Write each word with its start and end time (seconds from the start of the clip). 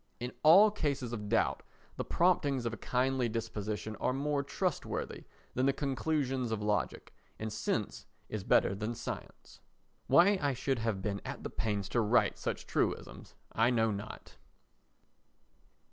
In 0.19 0.33
all 0.41 0.71
cases 0.71 1.13
of 1.13 1.29
doubt, 1.29 1.61
the 1.95 2.03
promptings 2.03 2.65
of 2.65 2.73
a 2.73 2.77
kindly 2.77 3.29
disposition 3.29 3.95
are 3.97 4.13
more 4.13 4.41
trustworthy 4.41 5.25
than 5.53 5.67
the 5.67 5.73
conclusions 5.73 6.51
of 6.51 6.59
logic, 6.63 7.13
and 7.37 7.53
sense 7.53 8.07
is 8.27 8.43
better 8.43 8.73
than 8.73 8.95
science. 8.95 9.59
Why 10.07 10.39
I 10.41 10.55
should 10.55 10.79
have 10.79 11.03
been 11.03 11.21
at 11.23 11.43
the 11.43 11.51
pains 11.51 11.87
to 11.89 12.01
write 12.01 12.39
such 12.39 12.65
truisms 12.65 13.35
I 13.51 13.69
know 13.69 13.91
not. 13.91 14.37